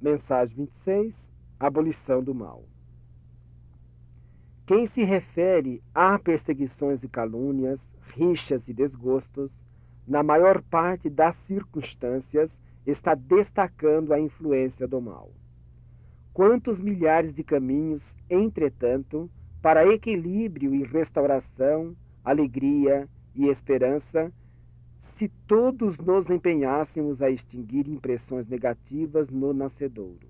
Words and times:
Mensagem 0.00 0.54
26: 0.56 1.12
Abolição 1.58 2.22
do 2.22 2.34
mal. 2.34 2.62
Quem 4.64 4.86
se 4.86 5.02
refere 5.02 5.82
a 5.94 6.18
perseguições 6.18 7.02
e 7.02 7.08
calúnias, 7.08 7.80
rixas 8.14 8.62
e 8.68 8.72
desgostos, 8.72 9.50
na 10.06 10.22
maior 10.22 10.62
parte 10.62 11.10
das 11.10 11.34
circunstâncias, 11.46 12.50
está 12.86 13.14
destacando 13.14 14.12
a 14.12 14.20
influência 14.20 14.86
do 14.86 15.00
mal. 15.00 15.30
Quantos 16.32 16.78
milhares 16.78 17.34
de 17.34 17.42
caminhos, 17.42 18.02
entretanto, 18.30 19.28
para 19.60 19.86
equilíbrio 19.92 20.74
e 20.74 20.84
restauração, 20.84 21.96
alegria 22.24 23.08
e 23.34 23.48
esperança, 23.48 24.32
se 25.18 25.28
todos 25.48 25.98
nos 25.98 26.30
empenhássemos 26.30 27.20
a 27.20 27.28
extinguir 27.28 27.88
impressões 27.88 28.46
negativas 28.48 29.28
no 29.28 29.52
nascedouro. 29.52 30.28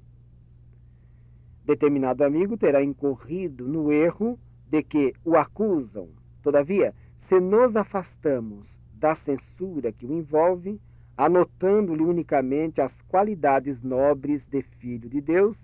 Determinado 1.64 2.24
amigo 2.24 2.56
terá 2.56 2.82
incorrido 2.82 3.68
no 3.68 3.92
erro 3.92 4.38
de 4.70 4.82
que 4.82 5.12
o 5.22 5.36
acusam. 5.36 6.08
Todavia, 6.42 6.94
se 7.28 7.38
nos 7.38 7.76
afastamos 7.76 8.66
da 8.94 9.14
censura 9.16 9.92
que 9.92 10.06
o 10.06 10.14
envolve, 10.14 10.80
anotando-lhe 11.16 12.02
unicamente 12.02 12.80
as 12.80 12.92
qualidades 13.08 13.82
nobres 13.82 14.42
de 14.48 14.62
filho 14.80 15.10
de 15.10 15.20
Deus, 15.20 15.56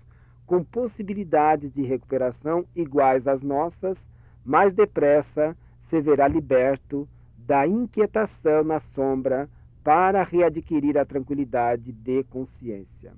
com 0.45 0.63
possibilidades 0.63 1.73
de 1.73 1.81
recuperação 1.81 2.63
iguais 2.75 3.27
às 3.27 3.41
nossas, 3.41 3.97
mais 4.45 4.75
depressa 4.75 5.57
se 5.89 5.99
verá 5.99 6.27
liberto 6.27 7.07
da 7.45 7.67
inquietação 7.67 8.63
na 8.63 8.79
sombra 8.93 9.49
para 9.83 10.23
readquirir 10.23 10.97
a 10.97 11.05
tranquilidade 11.05 11.91
de 11.91 12.23
consciência. 12.23 13.13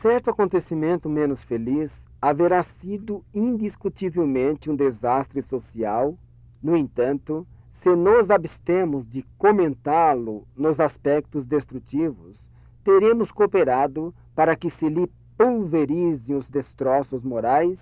Certo 0.00 0.30
acontecimento 0.30 1.08
menos 1.08 1.42
feliz 1.44 1.90
haverá 2.20 2.62
sido 2.80 3.24
indiscutivelmente 3.32 4.68
um 4.68 4.76
desastre 4.76 5.42
social, 5.42 6.16
no 6.60 6.76
entanto, 6.76 7.46
se 7.82 7.94
nos 7.94 8.30
abstemos 8.30 9.08
de 9.08 9.24
comentá-lo 9.38 10.46
nos 10.56 10.78
aspectos 10.78 11.44
destrutivos, 11.44 12.36
teremos 12.84 13.30
cooperado 13.30 14.14
para 14.34 14.56
que 14.56 14.70
se 14.70 14.88
lhe 14.88 15.08
pulverizem 15.36 16.36
os 16.36 16.48
destroços 16.48 17.22
morais 17.22 17.78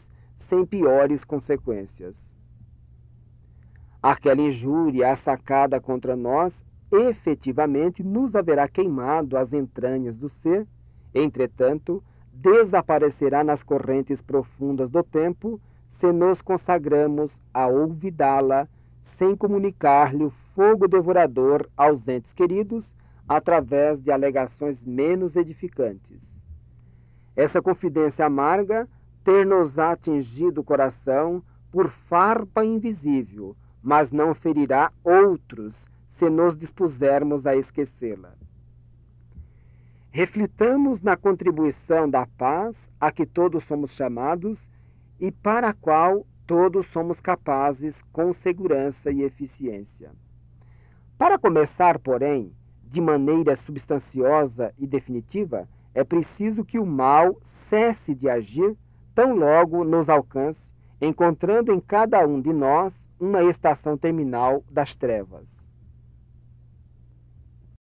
sem 0.48 0.66
piores 0.66 1.24
consequências. 1.24 2.14
Aquela 4.02 4.40
injúria 4.40 5.12
assacada 5.12 5.80
contra 5.80 6.16
nós 6.16 6.52
efetivamente 6.90 8.02
nos 8.02 8.34
haverá 8.34 8.66
queimado 8.66 9.36
as 9.36 9.52
entranhas 9.52 10.16
do 10.16 10.28
ser, 10.42 10.66
entretanto, 11.14 12.02
desaparecerá 12.32 13.44
nas 13.44 13.62
correntes 13.62 14.20
profundas 14.22 14.90
do 14.90 15.02
tempo 15.02 15.60
se 16.00 16.10
nos 16.12 16.40
consagramos 16.40 17.30
a 17.52 17.66
olvidá-la 17.66 18.66
sem 19.18 19.36
comunicar-lhe 19.36 20.24
o 20.24 20.32
fogo 20.54 20.88
devorador 20.88 21.68
aos 21.76 22.06
entes 22.08 22.32
queridos 22.32 22.84
através 23.28 24.02
de 24.02 24.10
alegações 24.10 24.78
menos 24.82 25.36
edificantes. 25.36 26.18
Essa 27.36 27.60
confidência 27.60 28.24
amarga 28.24 28.88
ter 29.22 29.46
nos 29.46 29.78
atingido 29.78 30.62
o 30.62 30.64
coração 30.64 31.42
por 31.70 31.90
farpa 32.08 32.64
invisível, 32.64 33.54
mas 33.82 34.10
não 34.10 34.34
ferirá 34.34 34.92
outros 35.02 35.74
se 36.18 36.28
nos 36.28 36.56
dispusermos 36.56 37.46
a 37.46 37.56
esquecê-la. 37.56 38.34
Reflitamos 40.10 41.02
na 41.02 41.16
contribuição 41.16 42.08
da 42.10 42.26
paz 42.26 42.74
a 43.00 43.10
que 43.10 43.24
todos 43.24 43.64
somos 43.64 43.92
chamados 43.92 44.58
e 45.18 45.30
para 45.30 45.68
a 45.68 45.74
qual 45.74 46.26
todos 46.46 46.86
somos 46.88 47.20
capazes 47.20 47.94
com 48.12 48.32
segurança 48.32 49.10
e 49.10 49.22
eficiência. 49.22 50.10
Para 51.16 51.38
começar, 51.38 51.98
porém, 51.98 52.52
de 52.82 53.00
maneira 53.00 53.54
substanciosa 53.56 54.74
e 54.76 54.86
definitiva, 54.86 55.68
é 55.94 56.02
preciso 56.02 56.64
que 56.64 56.78
o 56.78 56.84
mal 56.84 57.40
cesse 57.68 58.14
de 58.14 58.28
agir 58.28 58.76
tão 59.14 59.36
logo 59.36 59.84
nos 59.84 60.08
alcance, 60.08 60.60
encontrando 61.00 61.72
em 61.72 61.80
cada 61.80 62.26
um 62.26 62.40
de 62.40 62.52
nós 62.52 62.92
uma 63.20 63.42
estação 63.44 63.96
terminal 63.98 64.64
das 64.70 64.94
trevas. 64.94 65.59